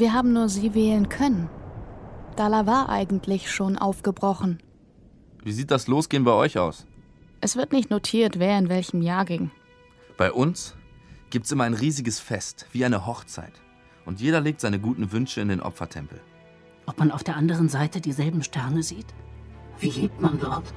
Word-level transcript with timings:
Wir 0.00 0.14
haben 0.14 0.32
nur 0.32 0.48
sie 0.48 0.72
wählen 0.72 1.10
können. 1.10 1.50
Dala 2.34 2.64
war 2.64 2.88
eigentlich 2.88 3.50
schon 3.50 3.76
aufgebrochen. 3.76 4.58
Wie 5.44 5.52
sieht 5.52 5.70
das 5.70 5.88
Losgehen 5.88 6.24
bei 6.24 6.32
euch 6.32 6.56
aus? 6.56 6.86
Es 7.42 7.54
wird 7.54 7.72
nicht 7.72 7.90
notiert, 7.90 8.38
wer 8.38 8.58
in 8.58 8.70
welchem 8.70 9.02
Jahr 9.02 9.26
ging. 9.26 9.50
Bei 10.16 10.32
uns 10.32 10.74
gibt's 11.28 11.52
immer 11.52 11.64
ein 11.64 11.74
riesiges 11.74 12.18
Fest, 12.18 12.66
wie 12.72 12.86
eine 12.86 13.04
Hochzeit. 13.04 13.52
Und 14.06 14.22
jeder 14.22 14.40
legt 14.40 14.62
seine 14.62 14.80
guten 14.80 15.12
Wünsche 15.12 15.42
in 15.42 15.48
den 15.48 15.60
Opfertempel. 15.60 16.18
Ob 16.86 16.98
man 16.98 17.10
auf 17.10 17.22
der 17.22 17.36
anderen 17.36 17.68
Seite 17.68 18.00
dieselben 18.00 18.42
Sterne 18.42 18.82
sieht? 18.82 19.12
Wie 19.80 19.90
lebt 19.90 20.18
man 20.18 20.40
dort? 20.40 20.72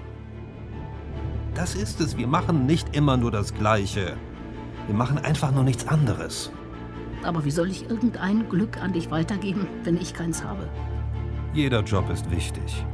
Das 1.55 1.75
ist 1.75 2.01
es. 2.01 2.17
Wir 2.17 2.27
machen 2.27 2.65
nicht 2.65 2.93
immer 2.93 3.15
nur 3.15 3.31
das 3.31 3.53
Gleiche. 3.53 4.17
Wir 4.87 4.95
machen 4.95 5.17
einfach 5.17 5.53
nur 5.53 5.63
nichts 5.63 5.87
anderes. 5.87 6.51
Aber 7.23 7.45
wie 7.45 7.51
soll 7.51 7.69
ich 7.69 7.89
irgendein 7.89 8.49
Glück 8.49 8.81
an 8.81 8.93
dich 8.93 9.09
weitergeben, 9.11 9.67
wenn 9.83 9.97
ich 9.97 10.13
keins 10.13 10.43
habe? 10.43 10.69
Jeder 11.53 11.81
Job 11.81 12.09
ist 12.09 12.29
wichtig. 12.31 12.85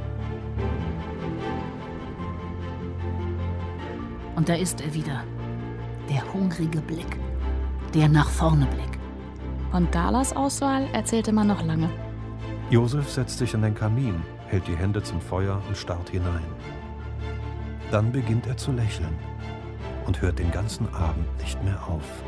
Und 4.35 4.47
da 4.49 4.55
ist 4.55 4.81
er 4.81 4.93
wieder. 4.93 5.23
Der 6.09 6.33
hungrige 6.33 6.81
Blick. 6.81 7.17
Der 7.93 8.07
nach 8.07 8.29
vorne 8.29 8.65
Blick. 8.67 8.99
Von 9.71 9.89
Dalas 9.91 10.35
Auswahl 10.35 10.87
erzählte 10.93 11.31
man 11.31 11.47
noch 11.47 11.63
lange. 11.63 11.89
Josef 12.69 13.09
setzt 13.09 13.37
sich 13.39 13.53
an 13.55 13.63
den 13.63 13.75
Kamin, 13.75 14.21
hält 14.47 14.67
die 14.67 14.75
Hände 14.75 15.01
zum 15.03 15.21
Feuer 15.21 15.61
und 15.67 15.75
starrt 15.75 16.09
hinein. 16.09 16.45
Dann 17.91 18.11
beginnt 18.11 18.47
er 18.47 18.57
zu 18.57 18.71
lächeln 18.71 19.15
und 20.05 20.21
hört 20.21 20.39
den 20.39 20.51
ganzen 20.51 20.87
Abend 20.93 21.25
nicht 21.39 21.63
mehr 21.63 21.87
auf. 21.87 22.23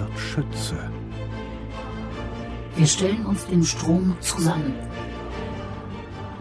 Wird 0.00 0.18
Schütze. 0.18 0.76
Wir 2.74 2.86
stellen 2.86 3.26
uns 3.26 3.44
dem 3.46 3.62
Strom 3.62 4.16
zusammen. 4.20 4.72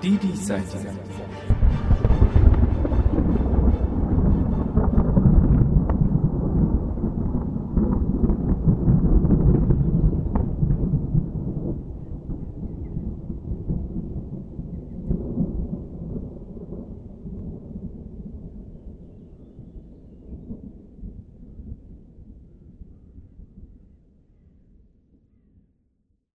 Die 0.02 0.18
Diesseitigen. 0.18 0.98